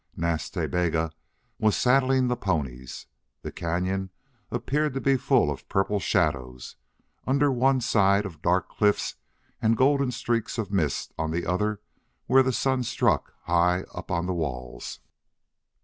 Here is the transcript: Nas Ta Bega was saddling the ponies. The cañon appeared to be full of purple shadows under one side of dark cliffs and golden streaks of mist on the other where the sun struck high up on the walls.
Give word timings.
Nas 0.17 0.49
Ta 0.49 0.65
Bega 0.65 1.11
was 1.59 1.77
saddling 1.77 2.27
the 2.27 2.35
ponies. 2.35 3.05
The 3.43 3.51
cañon 3.51 4.09
appeared 4.49 4.95
to 4.95 4.99
be 4.99 5.15
full 5.15 5.51
of 5.51 5.69
purple 5.69 5.99
shadows 5.99 6.75
under 7.27 7.51
one 7.51 7.81
side 7.81 8.25
of 8.25 8.41
dark 8.41 8.67
cliffs 8.67 9.17
and 9.61 9.77
golden 9.77 10.09
streaks 10.09 10.57
of 10.57 10.71
mist 10.71 11.13
on 11.19 11.29
the 11.29 11.45
other 11.45 11.81
where 12.25 12.41
the 12.41 12.51
sun 12.51 12.81
struck 12.81 13.35
high 13.43 13.83
up 13.93 14.09
on 14.09 14.25
the 14.25 14.33
walls. 14.33 15.01